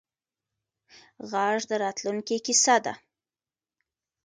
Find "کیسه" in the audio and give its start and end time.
2.45-2.75